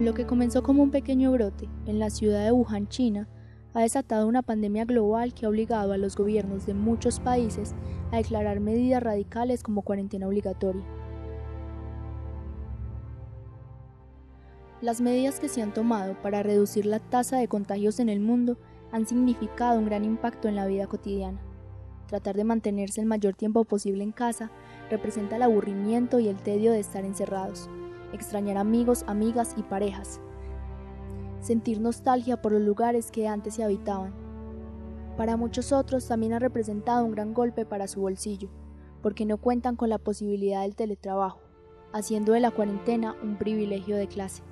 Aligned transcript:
Lo 0.00 0.12
que 0.12 0.26
comenzó 0.26 0.62
como 0.62 0.82
un 0.82 0.90
pequeño 0.90 1.32
brote 1.32 1.70
en 1.86 1.98
la 1.98 2.10
ciudad 2.10 2.44
de 2.44 2.52
Wuhan, 2.52 2.86
China, 2.86 3.28
ha 3.72 3.80
desatado 3.80 4.26
una 4.26 4.42
pandemia 4.42 4.84
global 4.84 5.32
que 5.32 5.46
ha 5.46 5.48
obligado 5.48 5.92
a 5.92 5.96
los 5.96 6.16
gobiernos 6.16 6.66
de 6.66 6.74
muchos 6.74 7.18
países 7.18 7.74
a 8.12 8.18
declarar 8.18 8.60
medidas 8.60 9.02
radicales 9.02 9.62
como 9.62 9.80
cuarentena 9.80 10.28
obligatoria. 10.28 10.84
Las 14.82 15.00
medidas 15.00 15.40
que 15.40 15.48
se 15.48 15.62
han 15.62 15.72
tomado 15.72 16.20
para 16.20 16.42
reducir 16.42 16.84
la 16.84 17.00
tasa 17.00 17.38
de 17.38 17.48
contagios 17.48 17.98
en 17.98 18.10
el 18.10 18.20
mundo 18.20 18.58
han 18.92 19.06
significado 19.06 19.78
un 19.78 19.86
gran 19.86 20.04
impacto 20.04 20.46
en 20.48 20.56
la 20.56 20.66
vida 20.66 20.86
cotidiana. 20.86 21.40
Tratar 22.06 22.36
de 22.36 22.44
mantenerse 22.44 23.00
el 23.00 23.06
mayor 23.06 23.34
tiempo 23.34 23.64
posible 23.64 24.04
en 24.04 24.12
casa 24.12 24.50
representa 24.90 25.36
el 25.36 25.42
aburrimiento 25.42 26.18
y 26.20 26.28
el 26.28 26.36
tedio 26.36 26.70
de 26.72 26.80
estar 26.80 27.06
encerrados, 27.06 27.70
extrañar 28.12 28.56
amigos, 28.56 29.04
amigas 29.06 29.54
y 29.56 29.62
parejas, 29.62 30.20
sentir 31.40 31.80
nostalgia 31.80 32.42
por 32.42 32.52
los 32.52 32.62
lugares 32.62 33.10
que 33.10 33.28
antes 33.28 33.54
se 33.54 33.64
habitaban. 33.64 34.12
Para 35.16 35.36
muchos 35.36 35.72
otros 35.72 36.06
también 36.06 36.32
ha 36.32 36.38
representado 36.38 37.04
un 37.04 37.12
gran 37.12 37.32
golpe 37.32 37.64
para 37.64 37.86
su 37.86 38.00
bolsillo, 38.00 38.48
porque 39.02 39.24
no 39.24 39.38
cuentan 39.38 39.76
con 39.76 39.88
la 39.88 39.98
posibilidad 39.98 40.62
del 40.62 40.74
teletrabajo, 40.74 41.40
haciendo 41.92 42.32
de 42.32 42.40
la 42.40 42.50
cuarentena 42.50 43.14
un 43.22 43.36
privilegio 43.36 43.96
de 43.96 44.08
clase. 44.08 44.42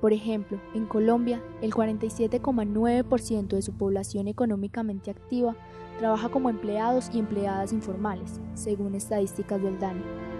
Por 0.00 0.12
ejemplo, 0.12 0.60
en 0.74 0.86
Colombia, 0.86 1.40
el 1.60 1.72
47,9% 1.72 3.48
de 3.48 3.62
su 3.62 3.72
población 3.74 4.26
económicamente 4.26 5.12
activa 5.12 5.54
trabaja 5.98 6.28
como 6.28 6.50
empleados 6.50 7.08
y 7.14 7.20
empleadas 7.20 7.72
informales, 7.72 8.40
según 8.54 8.96
estadísticas 8.96 9.62
del 9.62 9.78
DANE. 9.78 10.31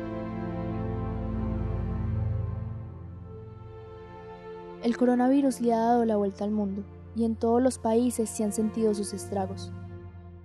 El 4.83 4.97
coronavirus 4.97 5.61
le 5.61 5.72
ha 5.72 5.78
dado 5.78 6.05
la 6.05 6.16
vuelta 6.16 6.42
al 6.42 6.50
mundo 6.50 6.84
y 7.14 7.25
en 7.25 7.36
todos 7.36 7.62
los 7.62 7.78
países 7.78 8.28
se 8.28 8.42
han 8.42 8.52
sentido 8.52 8.94
sus 8.94 9.14
estragos. 9.14 9.70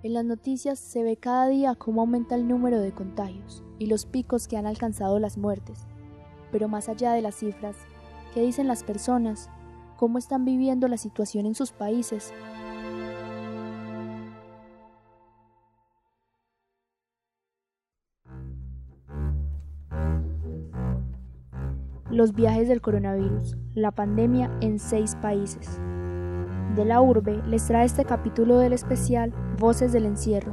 En 0.04 0.14
las 0.14 0.24
noticias 0.24 0.78
se 0.78 1.02
ve 1.02 1.16
cada 1.16 1.48
día 1.48 1.74
cómo 1.74 2.02
aumenta 2.02 2.36
el 2.36 2.46
número 2.46 2.80
de 2.80 2.92
contagios 2.92 3.64
y 3.80 3.86
los 3.86 4.06
picos 4.06 4.46
que 4.46 4.56
han 4.56 4.66
alcanzado 4.66 5.18
las 5.18 5.38
muertes. 5.38 5.86
Pero 6.52 6.68
más 6.68 6.88
allá 6.88 7.14
de 7.14 7.22
las 7.22 7.34
cifras, 7.34 7.74
¿qué 8.32 8.40
dicen 8.42 8.68
las 8.68 8.84
personas? 8.84 9.50
¿Cómo 9.96 10.18
están 10.18 10.44
viviendo 10.44 10.86
la 10.86 10.98
situación 10.98 11.44
en 11.44 11.56
sus 11.56 11.72
países? 11.72 12.32
Los 22.18 22.34
viajes 22.34 22.66
del 22.66 22.80
coronavirus, 22.80 23.56
la 23.74 23.92
pandemia 23.92 24.50
en 24.60 24.80
seis 24.80 25.14
países. 25.22 25.78
De 26.74 26.84
la 26.84 27.00
urbe 27.00 27.40
les 27.46 27.64
trae 27.68 27.86
este 27.86 28.04
capítulo 28.04 28.58
del 28.58 28.72
especial 28.72 29.32
Voces 29.56 29.92
del 29.92 30.04
Encierro, 30.04 30.52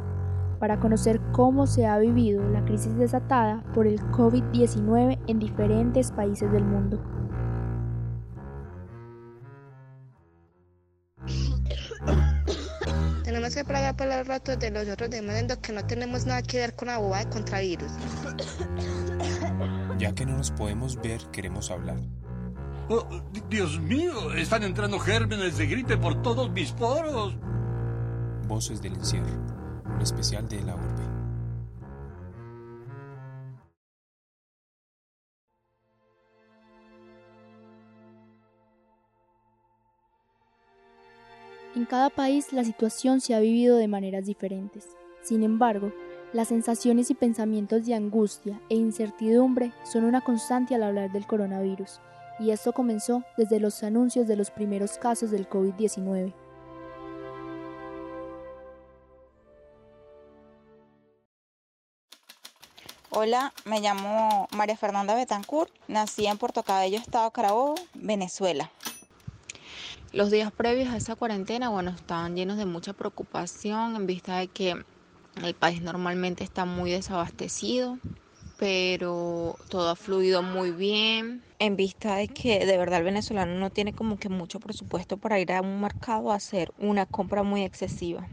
para 0.59 0.79
conocer 0.79 1.19
cómo 1.31 1.65
se 1.65 1.87
ha 1.87 1.97
vivido 1.97 2.47
la 2.51 2.63
crisis 2.65 2.95
desatada 2.97 3.63
por 3.73 3.87
el 3.87 3.99
COVID-19 4.11 5.17
en 5.25 5.39
diferentes 5.39 6.11
países 6.11 6.51
del 6.51 6.65
mundo. 6.65 7.03
Tenemos 13.23 13.55
que 13.55 13.65
pagar 13.65 13.97
por 13.97 14.05
los 14.05 14.27
ratos 14.27 14.59
de 14.59 14.69
los 14.69 14.87
otros 14.87 15.09
demandos 15.09 15.57
que 15.57 15.73
no 15.73 15.83
tenemos 15.83 16.27
nada 16.27 16.43
que 16.43 16.59
ver 16.59 16.75
con 16.75 16.89
la 16.89 16.99
boba 16.99 17.25
de 17.25 17.29
contravirus. 17.31 17.91
Ya 20.05 20.13
que 20.13 20.23
no 20.23 20.37
nos 20.37 20.51
podemos 20.51 21.01
ver, 21.01 21.19
queremos 21.31 21.71
hablar. 21.71 21.97
Oh, 22.89 23.07
Dios 23.49 23.79
mío, 23.79 24.33
están 24.33 24.61
entrando 24.61 24.99
gérmenes 24.99 25.57
de 25.57 25.65
gripe 25.65 25.97
por 25.97 26.21
todos 26.21 26.51
mis 26.51 26.71
poros. 26.73 27.35
Voces 28.47 28.83
del 28.83 28.93
encierro, 28.93 29.25
un 29.83 29.99
especial 29.99 30.47
de 30.47 30.61
la 30.61 30.75
urbe. 30.75 31.03
En 41.75 41.85
cada 41.85 42.11
país 42.11 42.53
la 42.53 42.63
situación 42.63 43.21
se 43.21 43.33
ha 43.33 43.39
vivido 43.39 43.77
de 43.77 43.87
maneras 43.87 44.27
diferentes. 44.27 44.87
Sin 45.23 45.41
embargo, 45.41 45.91
las 46.33 46.49
sensaciones 46.49 47.09
y 47.11 47.13
pensamientos 47.13 47.85
de 47.85 47.95
angustia 47.95 48.59
e 48.69 48.75
incertidumbre 48.75 49.71
son 49.83 50.03
una 50.03 50.21
constante 50.21 50.75
al 50.75 50.83
hablar 50.83 51.11
del 51.11 51.27
coronavirus, 51.27 51.99
y 52.39 52.51
esto 52.51 52.73
comenzó 52.73 53.23
desde 53.37 53.59
los 53.59 53.83
anuncios 53.83 54.27
de 54.27 54.35
los 54.35 54.51
primeros 54.51 54.97
casos 54.97 55.31
del 55.31 55.49
COVID-19. 55.49 56.33
Hola, 63.17 63.53
me 63.63 63.79
llamo 63.79 64.49
María 64.51 64.75
Fernanda 64.75 65.15
Betancourt, 65.15 65.71
nací 65.87 66.25
en 66.25 66.37
Puerto 66.37 66.63
Cabello, 66.63 66.97
Estado 66.97 67.31
Carabobo, 67.31 67.75
Venezuela. 67.93 68.69
Los 70.11 70.31
días 70.31 70.51
previos 70.51 70.93
a 70.93 70.97
esa 70.97 71.15
cuarentena, 71.15 71.69
bueno, 71.69 71.91
estaban 71.91 72.35
llenos 72.35 72.57
de 72.57 72.65
mucha 72.65 72.91
preocupación 72.91 73.95
en 73.95 74.05
vista 74.05 74.37
de 74.37 74.49
que 74.49 74.83
el 75.43 75.53
país 75.53 75.81
normalmente 75.81 76.43
está 76.43 76.65
muy 76.65 76.91
desabastecido, 76.91 77.97
pero 78.57 79.55
todo 79.69 79.89
ha 79.89 79.95
fluido 79.95 80.41
muy 80.41 80.71
bien. 80.71 81.43
En 81.59 81.75
vista 81.75 82.15
de 82.15 82.27
que 82.27 82.65
de 82.65 82.77
verdad 82.77 82.99
el 82.99 83.05
venezolano 83.05 83.53
no 83.59 83.69
tiene 83.69 83.93
como 83.93 84.17
que 84.17 84.29
mucho 84.29 84.59
presupuesto 84.59 85.17
para 85.17 85.39
ir 85.39 85.51
a 85.51 85.61
un 85.61 85.81
mercado 85.81 86.31
a 86.31 86.35
hacer 86.35 86.71
una 86.77 87.05
compra 87.05 87.43
muy 87.43 87.63
excesiva. 87.63 88.29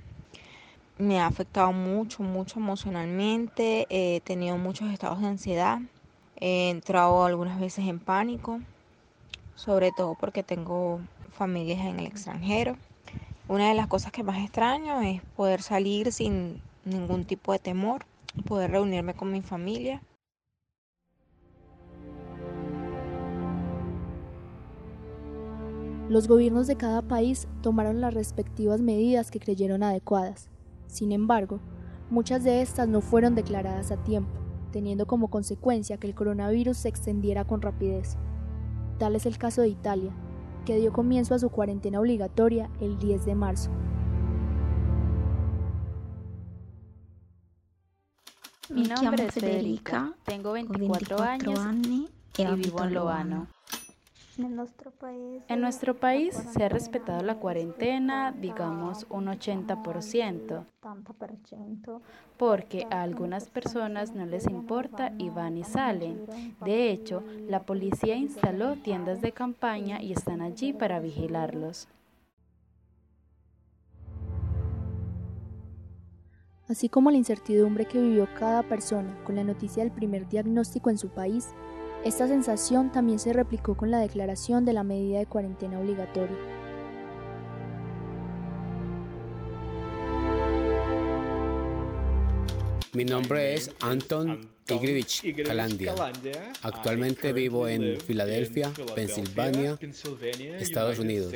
Me 0.98 1.20
ha 1.20 1.26
afectado 1.26 1.72
mucho, 1.72 2.22
mucho 2.22 2.60
emocionalmente. 2.60 3.86
He 3.90 4.20
tenido 4.20 4.56
muchos 4.58 4.92
estados 4.92 5.20
de 5.20 5.26
ansiedad. 5.26 5.78
He 6.36 6.70
entrado 6.70 7.24
algunas 7.24 7.60
veces 7.60 7.86
en 7.86 7.98
pánico, 7.98 8.60
sobre 9.54 9.90
todo 9.96 10.16
porque 10.20 10.42
tengo 10.42 11.00
familias 11.30 11.80
en 11.80 11.98
el 11.98 12.06
extranjero. 12.06 12.76
Una 13.48 13.68
de 13.68 13.74
las 13.74 13.86
cosas 13.86 14.12
que 14.12 14.22
más 14.22 14.42
extraño 14.42 15.02
es 15.02 15.22
poder 15.36 15.62
salir 15.62 16.12
sin 16.12 16.62
ningún 16.84 17.24
tipo 17.24 17.52
de 17.52 17.58
temor, 17.58 18.04
poder 18.46 18.70
reunirme 18.70 19.14
con 19.14 19.30
mi 19.30 19.42
familia. 19.42 20.02
Los 26.08 26.28
gobiernos 26.28 26.66
de 26.66 26.76
cada 26.76 27.00
país 27.00 27.48
tomaron 27.62 28.00
las 28.00 28.12
respectivas 28.12 28.80
medidas 28.80 29.30
que 29.30 29.40
creyeron 29.40 29.82
adecuadas. 29.82 30.50
Sin 30.86 31.10
embargo, 31.10 31.60
muchas 32.10 32.44
de 32.44 32.60
estas 32.60 32.86
no 32.86 33.00
fueron 33.00 33.34
declaradas 33.34 33.90
a 33.90 33.96
tiempo, 33.96 34.32
teniendo 34.72 35.06
como 35.06 35.28
consecuencia 35.28 35.96
que 35.96 36.06
el 36.06 36.14
coronavirus 36.14 36.76
se 36.76 36.88
extendiera 36.88 37.46
con 37.46 37.62
rapidez. 37.62 38.18
Tal 38.98 39.16
es 39.16 39.24
el 39.24 39.38
caso 39.38 39.62
de 39.62 39.68
Italia, 39.68 40.12
que 40.66 40.76
dio 40.76 40.92
comienzo 40.92 41.34
a 41.34 41.38
su 41.38 41.48
cuarentena 41.48 41.98
obligatoria 41.98 42.68
el 42.80 42.98
10 42.98 43.24
de 43.24 43.34
marzo. 43.34 43.70
Mi 48.72 48.84
nombre 48.84 49.26
es 49.26 49.34
Federica, 49.34 50.12
tengo 50.24 50.52
24, 50.52 51.20
años 51.20 51.60
y 52.38 52.44
vivo 52.54 52.82
en 52.82 52.94
Loano. 52.94 53.46
En 54.38 55.60
nuestro 55.60 55.94
país 55.94 56.34
se 56.34 56.64
ha 56.64 56.68
respetado 56.70 57.22
la 57.22 57.36
cuarentena, 57.36 58.32
digamos 58.32 59.06
un 59.10 59.26
80%, 59.26 60.64
porque 62.38 62.86
a 62.90 63.02
algunas 63.02 63.50
personas 63.50 64.14
no 64.14 64.24
les 64.24 64.46
importa 64.46 65.12
y 65.18 65.28
van 65.28 65.58
y 65.58 65.64
salen. 65.64 66.26
De 66.64 66.90
hecho, 66.90 67.22
la 67.48 67.64
policía 67.64 68.16
instaló 68.16 68.76
tiendas 68.76 69.20
de 69.20 69.32
campaña 69.32 70.00
y 70.00 70.12
están 70.12 70.40
allí 70.40 70.72
para 70.72 70.98
vigilarlos. 70.98 71.88
Así 76.72 76.88
como 76.88 77.10
la 77.10 77.18
incertidumbre 77.18 77.84
que 77.84 78.00
vivió 78.00 78.26
cada 78.38 78.62
persona 78.62 79.14
con 79.24 79.36
la 79.36 79.44
noticia 79.44 79.82
del 79.82 79.92
primer 79.92 80.26
diagnóstico 80.26 80.88
en 80.88 80.96
su 80.96 81.10
país, 81.10 81.48
esta 82.02 82.26
sensación 82.26 82.90
también 82.90 83.18
se 83.18 83.34
replicó 83.34 83.76
con 83.76 83.90
la 83.90 83.98
declaración 83.98 84.64
de 84.64 84.72
la 84.72 84.82
medida 84.82 85.18
de 85.18 85.26
cuarentena 85.26 85.78
obligatoria. 85.78 86.34
Mi 92.94 93.04
nombre 93.04 93.52
es 93.52 93.70
Anton 93.82 94.40
Igrivich 94.66 95.44
Kalandia. 95.44 95.94
Actualmente 96.62 97.34
vivo 97.34 97.68
en 97.68 98.00
Filadelfia, 98.00 98.72
Pensilvania, 98.94 99.78
Estados 100.58 100.98
Unidos. 100.98 101.34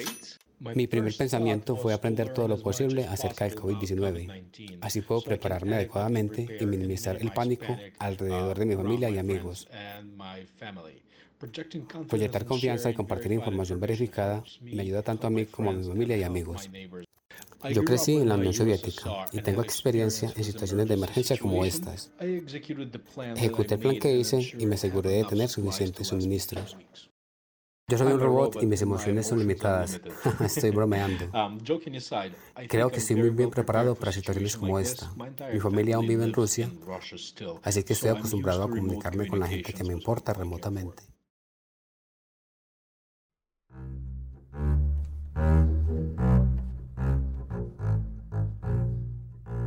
Mi 0.58 0.86
primer 0.86 1.14
pensamiento 1.14 1.76
fue 1.76 1.92
aprender 1.92 2.32
todo 2.32 2.48
lo 2.48 2.58
posible 2.58 3.04
acerca 3.04 3.44
del 3.44 3.56
COVID-19. 3.56 4.78
Así 4.80 5.02
puedo 5.02 5.20
prepararme 5.20 5.76
adecuadamente 5.76 6.56
y 6.58 6.66
minimizar 6.66 7.16
el 7.20 7.30
pánico 7.32 7.76
alrededor 7.98 8.58
de 8.58 8.66
mi 8.66 8.74
familia 8.74 9.10
y 9.10 9.18
amigos. 9.18 9.68
Proyectar 12.08 12.46
confianza 12.46 12.90
y 12.90 12.94
compartir 12.94 13.32
información 13.32 13.78
verificada 13.78 14.42
me 14.62 14.80
ayuda 14.82 15.02
tanto 15.02 15.26
a 15.26 15.30
mí 15.30 15.44
como 15.44 15.70
a 15.70 15.72
mi 15.74 15.84
familia 15.84 16.16
y 16.16 16.22
amigos. 16.22 16.70
Yo 17.70 17.84
crecí 17.84 18.16
en 18.16 18.28
la 18.28 18.36
Unión 18.36 18.54
Soviética 18.54 19.26
y 19.32 19.42
tengo 19.42 19.62
experiencia 19.62 20.32
en 20.34 20.44
situaciones 20.44 20.88
de 20.88 20.94
emergencia 20.94 21.36
como 21.36 21.64
estas. 21.64 22.10
Ejecuté 23.36 23.74
el 23.74 23.80
plan 23.80 23.98
que 23.98 24.16
hice 24.16 24.52
y 24.58 24.66
me 24.66 24.76
aseguré 24.76 25.10
de 25.10 25.24
tener 25.24 25.48
suficientes 25.48 26.06
suministros. 26.06 26.76
Yo 27.88 27.96
soy 27.98 28.12
un 28.12 28.18
robot 28.18 28.60
y 28.64 28.66
mis 28.66 28.82
emociones 28.82 29.28
son 29.28 29.38
limitadas. 29.38 30.00
estoy 30.40 30.70
bromeando. 30.70 31.26
Creo 32.68 32.90
que 32.90 32.96
estoy 32.96 33.14
muy 33.14 33.30
bien 33.30 33.48
preparado 33.50 33.94
para 33.94 34.10
situaciones 34.10 34.56
como 34.56 34.80
esta. 34.80 35.08
Mi 35.52 35.60
familia 35.60 35.94
aún 35.94 36.08
vive 36.08 36.24
en 36.24 36.32
Rusia, 36.32 36.68
así 37.62 37.84
que 37.84 37.92
estoy 37.92 38.10
acostumbrado 38.10 38.64
a 38.64 38.68
comunicarme 38.68 39.28
con 39.28 39.38
la 39.38 39.46
gente 39.46 39.72
que 39.72 39.84
me 39.84 39.92
importa 39.92 40.32
remotamente. 40.32 41.04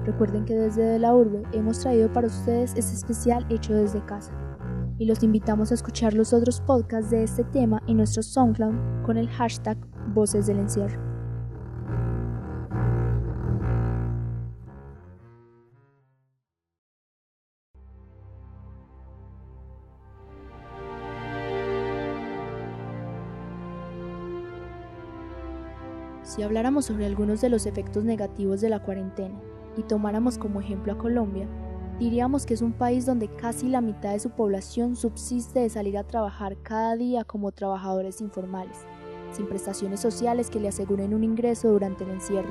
Recuerden 0.03 0.43
que 0.43 0.55
desde 0.55 0.99
la 0.99 1.15
urbe 1.15 1.43
hemos 1.53 1.79
traído 1.79 2.11
para 2.11 2.27
ustedes 2.27 2.73
este 2.75 2.95
especial 2.95 3.45
hecho 3.49 3.73
desde 3.73 4.03
casa. 4.05 4.48
Y 4.99 5.05
los 5.05 5.23
invitamos 5.23 5.71
a 5.71 5.75
escuchar 5.75 6.13
los 6.13 6.33
otros 6.33 6.59
podcasts 6.59 7.09
de 7.09 7.23
este 7.23 7.45
tema 7.45 7.81
en 7.87 7.95
nuestro 7.95 8.21
SoundCloud 8.21 9.05
con 9.05 9.15
el 9.15 9.29
hashtag 9.29 9.77
Voces 10.13 10.45
del 10.45 10.59
Encierro. 10.59 10.99
Si 26.23 26.43
habláramos 26.43 26.85
sobre 26.85 27.05
algunos 27.05 27.39
de 27.39 27.47
los 27.47 27.65
efectos 27.65 28.03
negativos 28.03 28.59
de 28.59 28.67
la 28.67 28.83
cuarentena, 28.83 29.39
y 29.77 29.83
tomáramos 29.83 30.37
como 30.37 30.59
ejemplo 30.59 30.91
a 30.91 30.97
Colombia, 30.97 31.47
diríamos 31.99 32.45
que 32.45 32.53
es 32.53 32.61
un 32.61 32.71
país 32.71 33.05
donde 33.05 33.27
casi 33.27 33.67
la 33.67 33.81
mitad 33.81 34.13
de 34.13 34.19
su 34.19 34.29
población 34.29 34.95
subsiste 34.95 35.59
de 35.59 35.69
salir 35.69 35.97
a 35.97 36.03
trabajar 36.03 36.57
cada 36.63 36.95
día 36.95 37.23
como 37.25 37.51
trabajadores 37.51 38.21
informales, 38.21 38.77
sin 39.31 39.47
prestaciones 39.47 39.99
sociales 39.99 40.49
que 40.49 40.59
le 40.59 40.69
aseguren 40.69 41.13
un 41.13 41.23
ingreso 41.23 41.69
durante 41.69 42.05
el 42.05 42.11
encierro. 42.11 42.49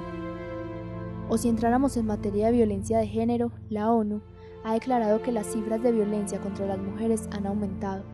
O 1.28 1.38
si 1.38 1.48
entráramos 1.48 1.96
en 1.96 2.06
materia 2.06 2.46
de 2.46 2.52
violencia 2.52 2.98
de 2.98 3.06
género, 3.06 3.50
la 3.68 3.90
ONU 3.90 4.20
ha 4.64 4.74
declarado 4.74 5.22
que 5.22 5.32
las 5.32 5.46
cifras 5.46 5.82
de 5.82 5.92
violencia 5.92 6.40
contra 6.40 6.66
las 6.66 6.78
mujeres 6.78 7.28
han 7.32 7.46
aumentado, 7.46 8.04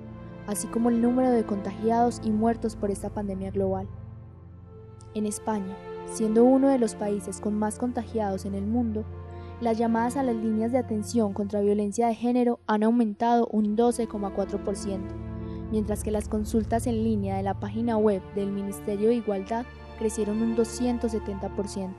así 0.46 0.68
como 0.68 0.88
el 0.88 1.02
número 1.02 1.30
de 1.30 1.44
contagiados 1.44 2.20
y 2.24 2.30
muertos 2.30 2.76
por 2.76 2.90
esta 2.90 3.10
pandemia 3.10 3.50
global. 3.50 3.88
En 5.14 5.26
España, 5.26 5.76
Siendo 6.14 6.44
uno 6.44 6.68
de 6.68 6.78
los 6.78 6.94
países 6.94 7.40
con 7.40 7.58
más 7.58 7.78
contagiados 7.78 8.44
en 8.44 8.54
el 8.54 8.66
mundo, 8.66 9.04
las 9.60 9.78
llamadas 9.78 10.16
a 10.16 10.22
las 10.22 10.36
líneas 10.36 10.72
de 10.72 10.78
atención 10.78 11.32
contra 11.32 11.60
violencia 11.60 12.06
de 12.08 12.14
género 12.14 12.60
han 12.66 12.82
aumentado 12.82 13.46
un 13.48 13.76
12,4%, 13.76 15.00
mientras 15.70 16.02
que 16.02 16.10
las 16.10 16.28
consultas 16.28 16.86
en 16.86 17.04
línea 17.04 17.36
de 17.36 17.42
la 17.42 17.60
página 17.60 17.96
web 17.96 18.22
del 18.34 18.50
Ministerio 18.50 19.08
de 19.08 19.16
Igualdad 19.16 19.64
crecieron 19.98 20.42
un 20.42 20.56
270%. 20.56 21.94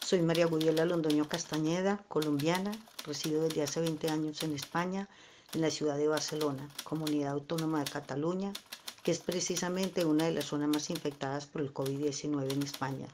Soy 0.00 0.22
María 0.22 0.46
Gudiola 0.46 0.86
Londoño 0.86 1.28
Castañeda, 1.28 2.00
colombiana, 2.08 2.72
resido 3.04 3.42
desde 3.42 3.62
hace 3.62 3.80
20 3.80 4.08
años 4.08 4.42
en 4.42 4.54
España 4.54 5.06
en 5.52 5.60
la 5.60 5.70
ciudad 5.70 5.98
de 5.98 6.08
Barcelona, 6.08 6.66
comunidad 6.82 7.32
autónoma 7.32 7.84
de 7.84 7.90
Cataluña, 7.90 8.52
que 9.02 9.10
es 9.10 9.18
precisamente 9.18 10.04
una 10.04 10.26
de 10.26 10.32
las 10.32 10.46
zonas 10.46 10.68
más 10.68 10.90
infectadas 10.90 11.46
por 11.46 11.62
el 11.62 11.72
COVID-19 11.72 12.52
en 12.52 12.62
España. 12.62 13.06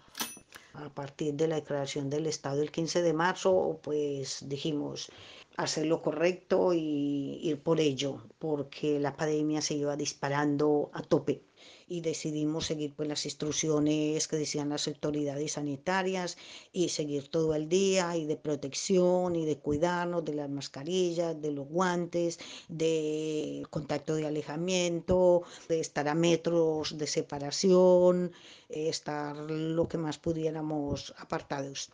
A 0.74 0.88
partir 0.88 1.34
de 1.34 1.46
la 1.46 1.56
declaración 1.56 2.10
del 2.10 2.26
Estado 2.26 2.60
el 2.60 2.72
15 2.72 3.02
de 3.02 3.12
marzo, 3.12 3.78
pues 3.82 4.48
dijimos 4.48 5.10
hacer 5.56 5.86
lo 5.86 6.02
correcto 6.02 6.72
y 6.72 7.38
ir 7.42 7.60
por 7.62 7.78
ello, 7.80 8.22
porque 8.38 8.98
la 8.98 9.16
pandemia 9.16 9.62
se 9.62 9.74
iba 9.74 9.96
disparando 9.96 10.90
a 10.92 11.02
tope 11.02 11.42
y 11.86 12.00
decidimos 12.00 12.66
seguir 12.66 12.94
pues 12.94 13.08
las 13.08 13.24
instrucciones 13.24 14.28
que 14.28 14.36
decían 14.36 14.70
las 14.70 14.88
autoridades 14.88 15.52
sanitarias 15.52 16.36
y 16.72 16.88
seguir 16.88 17.28
todo 17.28 17.54
el 17.54 17.68
día 17.68 18.16
y 18.16 18.26
de 18.26 18.36
protección 18.36 19.36
y 19.36 19.44
de 19.44 19.58
cuidarnos 19.58 20.24
de 20.24 20.34
las 20.34 20.48
mascarillas, 20.48 21.40
de 21.40 21.52
los 21.52 21.68
guantes, 21.68 22.38
de 22.68 23.66
contacto 23.70 24.14
de 24.14 24.26
alejamiento, 24.26 25.42
de 25.68 25.80
estar 25.80 26.08
a 26.08 26.14
metros 26.14 26.96
de 26.98 27.06
separación, 27.06 28.32
estar 28.68 29.36
lo 29.36 29.88
que 29.88 29.98
más 29.98 30.18
pudiéramos 30.18 31.14
apartados. 31.18 31.90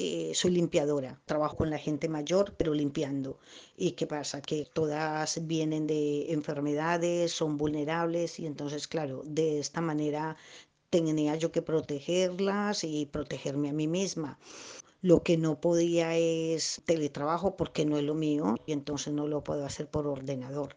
Eh, 0.00 0.32
soy 0.34 0.52
limpiadora, 0.52 1.20
trabajo 1.26 1.56
con 1.56 1.70
la 1.70 1.78
gente 1.78 2.08
mayor, 2.08 2.54
pero 2.56 2.72
limpiando. 2.72 3.38
¿Y 3.76 3.92
qué 3.92 4.06
pasa? 4.06 4.40
Que 4.40 4.64
todas 4.64 5.46
vienen 5.46 5.88
de 5.88 6.32
enfermedades, 6.32 7.32
son 7.32 7.56
vulnerables 7.58 8.38
y 8.38 8.46
entonces, 8.46 8.86
claro, 8.86 9.22
de 9.26 9.58
esta 9.58 9.80
manera 9.80 10.36
tenía 10.90 11.34
yo 11.36 11.50
que 11.52 11.62
protegerlas 11.62 12.84
y 12.84 13.06
protegerme 13.06 13.70
a 13.70 13.72
mí 13.72 13.88
misma. 13.88 14.38
Lo 15.02 15.22
que 15.24 15.36
no 15.36 15.60
podía 15.60 16.16
es 16.16 16.82
teletrabajo 16.86 17.56
porque 17.56 17.84
no 17.84 17.98
es 17.98 18.04
lo 18.04 18.14
mío 18.14 18.56
y 18.66 18.72
entonces 18.72 19.12
no 19.14 19.26
lo 19.28 19.42
puedo 19.44 19.66
hacer 19.66 19.88
por 19.90 20.06
ordenador 20.06 20.76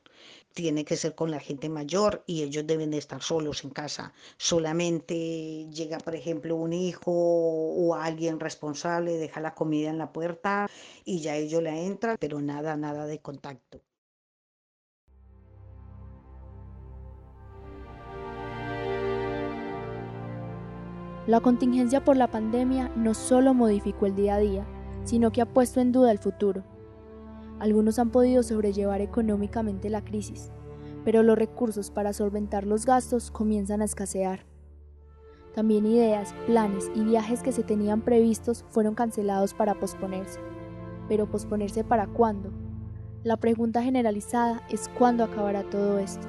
tiene 0.53 0.86
que 0.86 0.98
ser 0.98 1.15
con 1.15 1.31
la 1.31 1.39
gente 1.39 1.69
mayor 1.69 2.24
y 2.27 2.44
ellos 2.44 2.65
deben 2.68 2.92
de 2.92 2.98
estar 2.98 3.21
solos 3.21 3.63
en 3.63 3.69
casa. 3.69 4.13
Solamente 4.38 5.68
llega, 5.71 5.98
por 6.00 6.15
ejemplo, 6.15 6.56
un 6.56 6.74
hijo 6.74 7.12
o 7.12 7.95
alguien 7.95 8.39
responsable, 8.39 9.18
deja 9.18 9.39
la 9.42 9.53
comida 9.53 9.89
en 9.89 9.98
la 9.98 10.12
puerta 10.12 10.69
y 11.06 11.21
ya 11.21 11.36
ellos 11.36 11.63
la 11.63 11.77
entran, 11.77 12.18
pero 12.19 12.42
nada, 12.42 12.75
nada 12.77 13.06
de 13.06 13.19
contacto. 13.19 13.81
La 21.27 21.39
contingencia 21.39 22.04
por 22.04 22.18
la 22.18 22.31
pandemia 22.31 22.92
no 22.95 23.13
solo 23.13 23.54
modificó 23.54 24.07
el 24.07 24.15
día 24.15 24.36
a 24.36 24.39
día, 24.39 24.65
sino 25.04 25.31
que 25.31 25.42
ha 25.42 25.45
puesto 25.45 25.80
en 25.80 25.92
duda 25.92 26.11
el 26.11 26.18
futuro. 26.18 26.64
Algunos 27.61 27.99
han 27.99 28.09
podido 28.09 28.41
sobrellevar 28.41 29.01
económicamente 29.01 29.91
la 29.91 30.03
crisis, 30.03 30.49
pero 31.06 31.21
los 31.21 31.37
recursos 31.37 31.91
para 31.91 32.11
solventar 32.11 32.65
los 32.65 32.87
gastos 32.87 33.30
comienzan 33.30 33.83
a 33.83 33.85
escasear. 33.85 34.47
También 35.53 35.85
ideas, 35.85 36.33
planes 36.47 36.89
y 36.95 37.03
viajes 37.03 37.44
que 37.44 37.51
se 37.51 37.61
tenían 37.61 38.01
previstos 38.01 38.65
fueron 38.69 38.95
cancelados 38.95 39.53
para 39.53 39.75
posponerse. 39.80 40.39
Pero 41.07 41.30
posponerse 41.30 41.83
para 41.83 42.07
cuándo? 42.07 42.51
La 43.23 43.37
pregunta 43.37 43.83
generalizada 43.83 44.65
es 44.71 44.89
cuándo 44.97 45.23
acabará 45.23 45.61
todo 45.69 45.99
esto. 45.99 46.27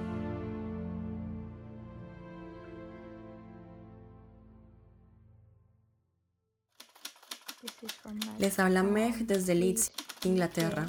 Les 8.38 8.58
habla 8.58 8.82
Meg 8.82 9.26
desde 9.26 9.54
Leeds, 9.54 9.92
Inglaterra. 10.24 10.84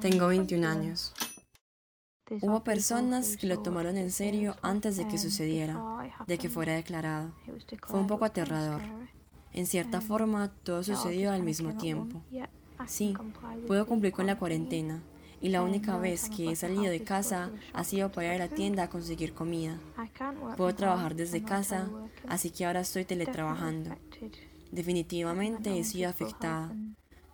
Tengo 0.00 0.28
21 0.28 0.66
años. 0.66 1.12
Hubo 2.42 2.64
personas 2.64 3.36
que 3.36 3.46
lo 3.46 3.60
tomaron 3.60 3.96
en 3.96 4.10
serio 4.10 4.56
antes 4.62 4.96
de 4.96 5.06
que 5.06 5.16
sucediera, 5.16 5.80
de 6.26 6.38
que 6.38 6.48
fuera 6.48 6.74
declarado. 6.74 7.32
Fue 7.86 8.00
un 8.00 8.08
poco 8.08 8.24
aterrador. 8.24 8.82
En 9.52 9.66
cierta 9.66 10.00
forma, 10.00 10.52
todo 10.64 10.82
sucedió 10.82 11.32
al 11.32 11.42
mismo 11.42 11.76
tiempo. 11.76 12.22
Sí, 12.86 13.14
puedo 13.66 13.86
cumplir 13.86 14.12
con 14.12 14.26
la 14.26 14.38
cuarentena, 14.38 15.02
y 15.40 15.50
la 15.50 15.62
única 15.62 15.96
vez 15.98 16.28
que 16.28 16.50
he 16.50 16.56
salido 16.56 16.84
de 16.84 17.02
casa 17.02 17.50
ha 17.72 17.84
sido 17.84 18.10
para 18.10 18.34
ir 18.34 18.42
a 18.42 18.46
la 18.46 18.54
tienda 18.54 18.84
a 18.84 18.90
conseguir 18.90 19.32
comida. 19.32 19.78
Puedo 20.56 20.74
trabajar 20.74 21.14
desde 21.14 21.42
casa, 21.42 21.88
así 22.28 22.50
que 22.50 22.66
ahora 22.66 22.80
estoy 22.80 23.04
teletrabajando. 23.04 23.96
Definitivamente 24.72 25.78
he 25.78 25.84
sido 25.84 26.10
afectada 26.10 26.72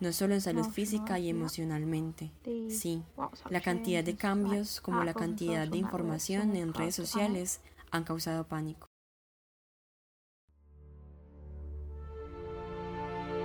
no 0.02 0.12
solo 0.12 0.34
en 0.34 0.40
salud 0.40 0.64
física 0.64 1.20
y 1.20 1.28
emocionalmente. 1.28 2.32
Sí, 2.68 3.04
la 3.48 3.60
cantidad 3.60 4.02
de 4.02 4.16
cambios 4.16 4.80
como 4.80 5.04
la 5.04 5.14
cantidad 5.14 5.68
de 5.68 5.78
información 5.78 6.56
en 6.56 6.74
redes 6.74 6.96
sociales 6.96 7.60
han 7.92 8.02
causado 8.02 8.44
pánico. 8.44 8.88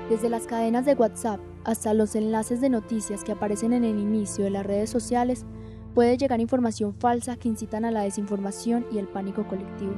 Desde 0.09 0.29
las 0.29 0.47
cadenas 0.47 0.85
de 0.85 0.95
WhatsApp 0.95 1.39
hasta 1.63 1.93
los 1.93 2.15
enlaces 2.15 2.59
de 2.59 2.69
noticias 2.69 3.23
que 3.23 3.33
aparecen 3.33 3.73
en 3.73 3.83
el 3.83 3.99
inicio 3.99 4.45
de 4.45 4.49
las 4.49 4.65
redes 4.65 4.89
sociales, 4.89 5.45
puede 5.93 6.17
llegar 6.17 6.39
información 6.39 6.95
falsa 6.95 7.35
que 7.35 7.49
incitan 7.49 7.85
a 7.85 7.91
la 7.91 8.01
desinformación 8.01 8.87
y 8.91 8.97
el 8.97 9.07
pánico 9.07 9.47
colectivo. 9.47 9.93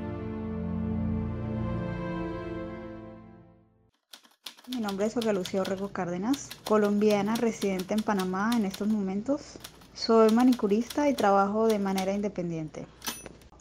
Nombre 4.90 5.06
es 5.06 5.16
Olga 5.18 5.34
Lucía 5.34 5.62
Orrego 5.62 5.90
Cárdenas, 5.90 6.50
colombiana 6.64 7.36
residente 7.36 7.94
en 7.94 8.02
Panamá 8.02 8.54
en 8.56 8.66
estos 8.66 8.88
momentos. 8.88 9.60
Soy 9.94 10.32
manicurista 10.32 11.08
y 11.08 11.14
trabajo 11.14 11.68
de 11.68 11.78
manera 11.78 12.12
independiente. 12.12 12.88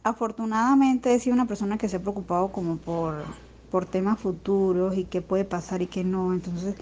Afortunadamente 0.05 1.13
he 1.13 1.21
sido 1.21 1.35
una 1.35 1.45
persona 1.45 1.77
que 1.77 1.87
se 1.91 1.97
ha 1.97 2.01
preocupado 2.01 2.49
como 2.49 2.79
por, 2.79 3.25
por 3.71 3.85
temas 3.85 4.19
futuros 4.19 4.97
y 4.97 5.05
qué 5.05 5.21
puede 5.21 5.45
pasar 5.45 5.83
y 5.83 5.87
qué 5.87 6.03
no. 6.03 6.33
Entonces 6.33 6.77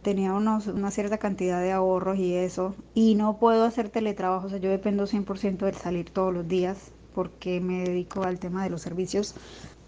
tenía 0.00 0.32
unos, 0.32 0.68
una 0.68 0.90
cierta 0.90 1.18
cantidad 1.18 1.60
de 1.60 1.72
ahorros 1.72 2.16
y 2.16 2.32
eso. 2.32 2.74
Y 2.94 3.14
no 3.14 3.36
puedo 3.36 3.62
hacer 3.62 3.90
teletrabajo, 3.90 4.46
o 4.46 4.48
sea, 4.48 4.58
yo 4.58 4.70
dependo 4.70 5.06
100% 5.06 5.66
del 5.66 5.74
salir 5.74 6.08
todos 6.08 6.32
los 6.32 6.48
días 6.48 6.92
porque 7.14 7.60
me 7.60 7.84
dedico 7.84 8.22
al 8.22 8.38
tema 8.38 8.64
de 8.64 8.70
los 8.70 8.80
servicios. 8.80 9.34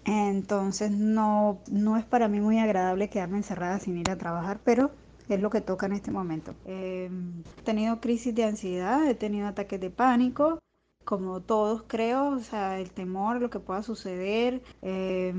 Entonces 0.05 0.91
no, 0.91 1.59
no 1.69 1.97
es 1.97 2.05
para 2.05 2.27
mí 2.27 2.39
muy 2.39 2.59
agradable 2.59 3.09
quedarme 3.09 3.37
encerrada 3.37 3.79
sin 3.79 3.97
ir 3.97 4.09
a 4.09 4.17
trabajar, 4.17 4.59
pero 4.63 4.91
es 5.29 5.41
lo 5.41 5.49
que 5.49 5.61
toca 5.61 5.87
en 5.87 5.93
este 5.93 6.11
momento. 6.11 6.53
Eh, 6.65 7.09
he 7.57 7.61
tenido 7.63 7.99
crisis 7.99 8.33
de 8.35 8.43
ansiedad, 8.43 9.07
he 9.07 9.15
tenido 9.15 9.47
ataques 9.47 9.81
de 9.81 9.89
pánico, 9.89 10.59
como 11.03 11.41
todos 11.41 11.83
creo, 11.87 12.29
o 12.29 12.39
sea, 12.39 12.79
el 12.79 12.91
temor, 12.91 13.41
lo 13.41 13.49
que 13.49 13.59
pueda 13.59 13.81
suceder. 13.83 14.61
Eh, 14.81 15.33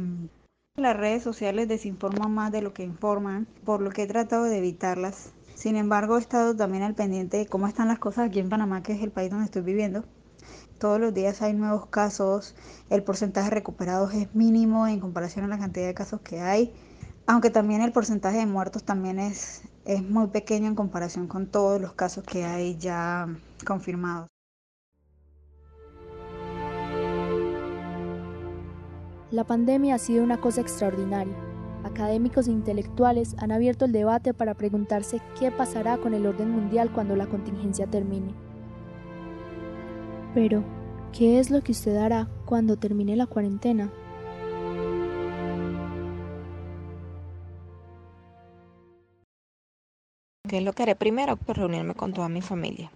las 0.77 0.97
redes 0.97 1.23
sociales 1.23 1.69
desinforman 1.69 2.35
más 2.35 2.53
de 2.53 2.61
lo 2.61 2.75
que 2.75 2.83
informan, 2.83 3.47
por 3.65 3.81
lo 3.81 3.91
que 3.91 4.03
he 4.03 4.07
tratado 4.07 4.45
de 4.45 4.59
evitarlas. 4.59 5.33
Sin 5.55 5.77
embargo, 5.77 6.19
he 6.19 6.21
estado 6.21 6.55
también 6.55 6.83
al 6.83 6.95
pendiente 6.95 7.39
de 7.39 7.47
cómo 7.47 7.67
están 7.67 7.89
las 7.89 7.99
cosas 7.99 8.29
aquí 8.29 8.41
en 8.41 8.51
Panamá, 8.51 8.83
que 8.83 8.93
es 8.93 9.03
el 9.03 9.11
país 9.11 9.31
donde 9.31 9.47
estoy 9.47 9.63
viviendo. 9.63 10.05
Todos 10.79 11.01
los 11.01 11.15
días 11.15 11.41
hay 11.43 11.55
nuevos 11.55 11.87
casos, 11.87 12.55
el 12.91 13.03
porcentaje 13.03 13.49
de 13.49 13.55
recuperados 13.55 14.13
es 14.13 14.35
mínimo 14.35 14.87
en 14.87 15.01
comparación 15.01 15.45
a 15.45 15.49
la 15.49 15.59
cantidad 15.59 15.87
de 15.87 15.95
casos 15.95 16.21
que 16.21 16.41
hay, 16.41 16.75
aunque 17.27 17.51
también 17.51 17.81
el 17.81 17.93
porcentaje 17.93 18.39
de 18.39 18.47
muertos 18.47 18.85
también 18.85 19.19
es, 19.19 19.63
es 19.85 20.03
muy 20.03 20.29
pequeño 20.29 20.67
en 20.69 20.75
comparación 20.75 21.29
con 21.29 21.47
todos 21.47 21.81
los 21.81 21.95
casos 21.95 22.25
que 22.25 22.45
hay 22.45 22.77
ya 22.77 23.27
confirmados. 23.67 24.29
La 29.33 29.45
pandemia 29.45 29.97
ha 29.97 29.99
sido 29.99 30.23
una 30.23 30.41
cosa 30.41 30.61
extraordinaria. 30.61 31.35
Académicos 31.83 32.47
e 32.49 32.53
intelectuales 32.53 33.35
han 33.39 33.51
abierto 33.51 33.85
el 33.85 33.93
debate 33.93 34.35
para 34.35 34.55
preguntarse 34.55 35.21
qué 35.39 35.51
pasará 35.51 35.99
con 35.99 36.15
el 36.15 36.27
orden 36.27 36.51
mundial 36.51 36.93
cuando 36.93 37.17
la 37.17 37.27
contingencia 37.27 37.87
termine. 37.87 38.46
Pero, 40.37 40.63
¿qué 41.15 41.39
es 41.39 41.49
lo 41.49 41.63
que 41.63 41.73
usted 41.73 41.97
hará 41.97 42.29
cuando 42.45 42.77
termine 42.77 43.17
la 43.17 43.25
cuarentena? 43.25 43.91
¿Qué 50.47 50.59
es 50.59 50.63
lo 50.63 50.75
que 50.75 50.83
haré 50.83 50.95
primero? 50.95 51.39
Pues 51.39 51.57
reunirme 51.57 51.95
con 51.95 52.13
toda 52.13 52.29
mi 52.29 52.43
familia. 52.43 52.93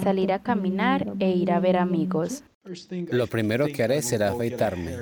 Salir 0.00 0.32
a 0.32 0.38
caminar 0.44 1.12
e 1.18 1.30
ir 1.32 1.50
a 1.50 1.58
ver 1.58 1.76
amigos. 1.76 2.44
Lo 3.10 3.26
primero 3.26 3.66
que 3.66 3.82
haré 3.82 4.00
será 4.00 4.30
afeitarme, 4.30 4.98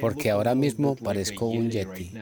porque 0.00 0.30
ahora 0.30 0.54
mismo 0.54 0.96
parezco 0.96 1.48
un 1.48 1.68
yeti. 1.68 2.14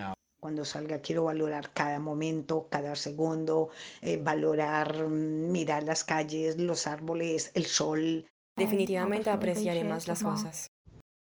Cuando 0.47 0.65
salga 0.65 1.01
quiero 1.01 1.25
valorar 1.25 1.73
cada 1.73 1.99
momento, 1.99 2.69
cada 2.71 2.95
segundo, 2.95 3.71
eh, 4.01 4.17
valorar, 4.17 5.09
mirar 5.09 5.83
las 5.83 6.05
calles, 6.05 6.57
los 6.57 6.87
árboles, 6.87 7.51
el 7.55 7.67
sol. 7.67 8.25
Definitivamente 8.57 9.29
apreciaré 9.29 9.83
más 9.83 10.07
las 10.07 10.23
cosas. 10.23 10.69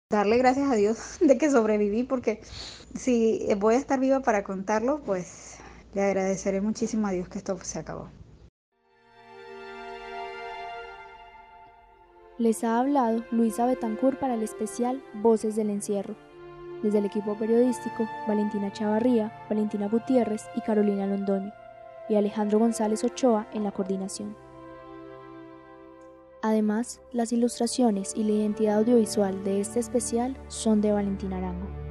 Darle 0.10 0.40
gracias 0.40 0.72
a 0.72 0.74
Dios 0.74 1.18
de 1.22 1.38
que 1.38 1.52
sobreviví, 1.52 2.02
porque 2.02 2.42
si 2.96 3.48
voy 3.60 3.76
a 3.76 3.78
estar 3.78 4.00
viva 4.00 4.22
para 4.22 4.44
contarlo, 4.44 5.04
pues 5.04 5.60
le 5.94 6.02
agradeceré 6.02 6.60
muchísimo 6.60 7.06
a 7.06 7.12
Dios 7.12 7.30
que 7.30 7.38
esto 7.38 7.56
se 7.62 7.78
acabó. 7.78 8.10
Les 12.40 12.64
ha 12.64 12.80
hablado 12.80 13.24
Luisa 13.30 13.68
Betancourt 13.68 14.20
para 14.20 14.34
el 14.34 14.42
especial 14.42 15.04
Voces 15.14 15.56
del 15.56 15.70
Encierro. 15.70 16.16
Desde 16.84 17.00
el 17.00 17.06
equipo 17.06 17.36
periodístico, 17.36 18.08
Valentina 18.28 18.72
Chavarría, 18.72 19.32
Valentina 19.50 19.88
Gutiérrez 19.88 20.44
y 20.56 20.62
Carolina 20.62 21.08
Londoño, 21.08 21.52
y 22.10 22.16
Alejandro 22.16 22.60
González 22.60 23.04
Ochoa 23.04 23.48
en 23.54 23.64
la 23.64 23.72
coordinación. 23.72 24.36
Además, 26.42 27.00
las 27.14 27.32
ilustraciones 27.32 28.14
y 28.16 28.24
la 28.24 28.34
identidad 28.34 28.80
audiovisual 28.80 29.46
de 29.46 29.62
este 29.62 29.80
especial 29.80 30.38
son 30.50 30.82
de 30.82 30.92
Valentina 30.92 31.38
Arango. 31.38 31.83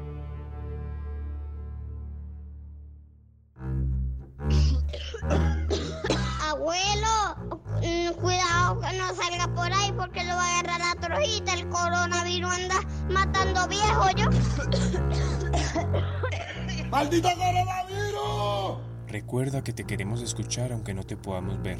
No 8.90 9.14
salga 9.14 9.46
por 9.54 9.72
ahí 9.72 9.92
porque 9.92 10.24
lo 10.24 10.34
va 10.34 10.44
a 10.44 10.58
agarrar 10.60 10.80
la 10.80 10.94
trojita. 11.00 11.54
El 11.54 11.68
coronavirus 11.68 12.52
anda 12.52 12.80
matando 13.08 13.68
viejo 13.68 14.10
yo. 14.16 14.28
¡Maldito 16.90 17.28
coronavirus! 17.28 18.78
Recuerda 19.06 19.62
que 19.62 19.72
te 19.72 19.84
queremos 19.84 20.20
escuchar 20.22 20.72
aunque 20.72 20.94
no 20.94 21.04
te 21.04 21.16
podamos 21.16 21.62
ver. 21.62 21.78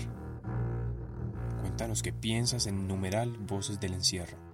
Cuéntanos 1.61 2.03
qué 2.03 2.13
piensas 2.13 2.67
en 2.67 2.87
numeral 2.87 3.37
Voces 3.39 3.81
del 3.81 3.95
Encierro. 3.95 4.52